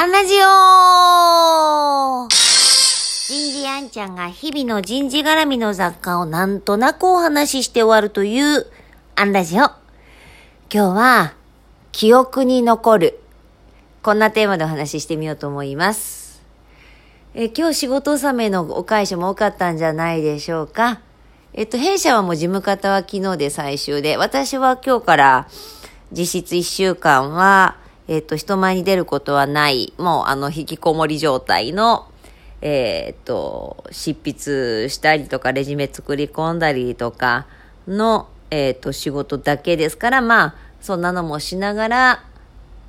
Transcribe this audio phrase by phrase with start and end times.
[0.00, 0.38] アンラジオ
[3.26, 8.66] 人事あんちゃんが日々の人事絡みの雑貨をなんとなくお話しして終わるという
[9.16, 9.64] アンラジオ。
[9.64, 9.72] 今
[10.70, 11.34] 日は
[11.90, 13.18] 記憶に残る。
[14.04, 16.44] こんなテーマでお話ししてみようと思います。
[17.34, 21.00] え今日仕事納めのお会社も多かったんじゃないでしょうか。
[21.54, 25.48] えっと、弊社はもう事務方は昨日で最終で、私は今日から
[26.12, 27.76] 実質1週間は、
[28.08, 32.10] えっと、人前に出ることはない、もうあの、引きこもり状態の、
[32.62, 37.46] えっと、執筆したりとか、レジュメ作り込んだりとか
[37.86, 42.24] の、えっと、仕事だけですから、まあ、そんなのもしながら、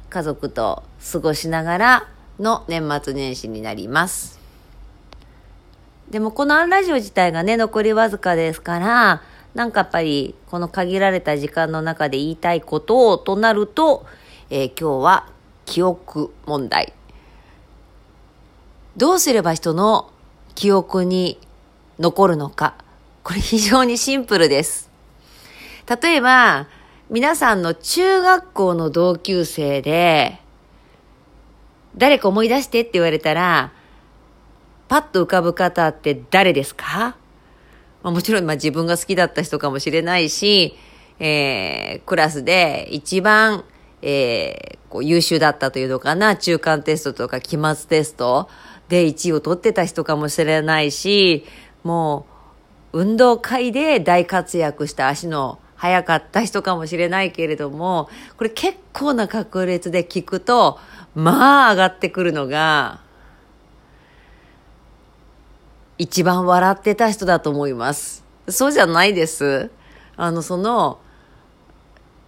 [0.10, 2.08] 家族と過ごしながら
[2.40, 4.40] の年末年始になります。
[6.10, 9.22] でもこのアンラジオ自体がね、残りわずかですから、
[9.54, 14.06] なんかやっぱりこの限られた時間の中で言いたいことをとなると、
[14.52, 15.28] えー今日は
[15.66, 16.94] 記憶問題。
[18.98, 20.10] どうすれば人の
[20.56, 21.40] 記憶に
[22.00, 22.74] 残るのか。
[23.24, 24.90] これ非常にシンプルです。
[26.02, 26.68] 例えば、
[27.12, 30.40] 皆さんの中学校の同級生で、
[31.96, 33.72] 誰か思い出してって言われたら、
[34.88, 37.16] パッと浮かぶ方って誰ですか、
[38.02, 40.76] まあ、もちろんまあ自分が好きだった人かもしれないし、
[41.20, 43.64] えー、クラスで一番、
[44.02, 48.50] えー、こう優秀だったというのかな、中間テストとか期末テスト
[48.88, 51.46] で1位を取ってた人かもしれないし、
[51.84, 52.26] も
[52.94, 60.80] う運動会で大活躍した足の速かった人かもしれないけれども、これ結構な確率で聞くと、
[61.16, 63.02] まあ上がってくるのが、
[65.98, 68.24] 一番笑ってた人だと思います。
[68.48, 69.70] そうじゃないです。
[70.18, 71.00] あの、その、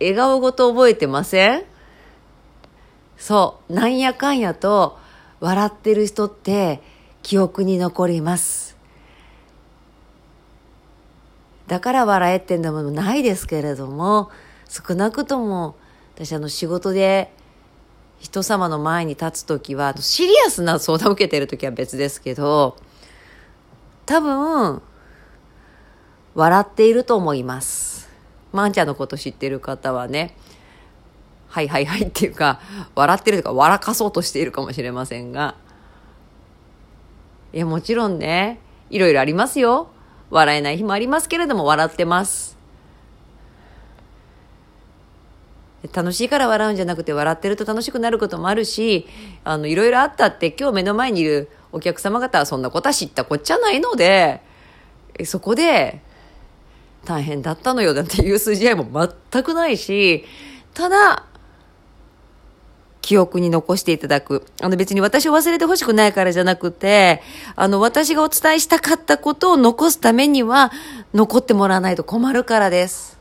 [0.01, 1.63] 笑顔ごと覚えてません？
[3.17, 4.97] そう、なんやかんやと
[5.39, 6.81] 笑ってる人って
[7.21, 8.75] 記憶に残ります。
[11.67, 14.29] だから笑えってんでもないですけれども、
[14.67, 15.75] 少なくとも
[16.15, 17.31] 私あの仕事で
[18.19, 22.75] 人様の前に立つときは、シリアスな相談を受けてるときは別ですけど、
[24.05, 24.81] 多分、
[26.35, 27.90] 笑っていると思います。
[28.51, 30.35] まんちゃんのこと知ってる方はね、
[31.47, 32.59] はいはいはいっていうか、
[32.95, 35.55] 笑ってるとか笑かそうとしているかもしれませんが、
[37.53, 38.59] いや、もちろんね、
[38.89, 39.89] いろいろありますよ。
[40.29, 42.57] 笑えない日もありますけれども、笑ってます。
[45.93, 49.07] 楽しいから笑うんじゃなくて、笑ってると楽しくなることもあるし、
[49.43, 54.41] あの、いろいろあったって、今日目の前にいるお客様方はそんなことは知ったこっちゃないので、
[55.25, 56.01] そこで、
[57.05, 60.25] 大変だったのよなんていう筋合いも全くないし、
[60.73, 61.25] ただ、
[63.01, 64.45] 記憶に残していただく。
[64.61, 67.21] あの別に私を忘れてほしくないからじゃなくて、
[67.55, 70.71] あの私がお伝えしたかったことを残すためには、
[71.13, 73.19] 残ってもらわないと困るからです。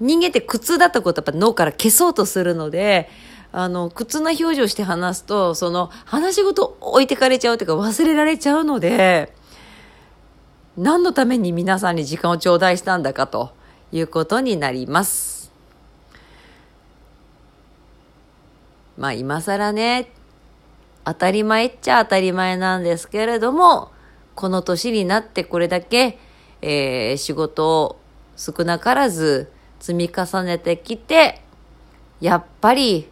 [0.00, 3.10] 人間って苦痛だったことやっぱ脳から消そうとするので、
[3.52, 9.32] あの、苦痛な表情して話すと、その話し事置いてかれちゃうというか忘れられちゃうので、
[10.76, 13.52] 何のために皆さんに時間を頂戴したんだかと
[13.92, 15.50] いうことになります。
[18.98, 20.10] まあ今更ね、
[21.04, 23.90] 当たり前っちゃ当たり前なんですけれども、
[24.34, 26.18] この年になってこれだけ、
[26.60, 27.98] えー仕事を
[28.36, 29.50] 少なからず
[29.80, 31.40] 積み重ねてきて、
[32.20, 33.08] やっぱり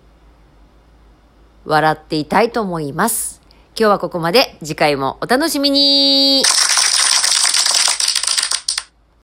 [1.65, 3.41] 笑っていたいと思います。
[3.77, 4.57] 今日はここまで。
[4.61, 6.43] 次回もお楽しみに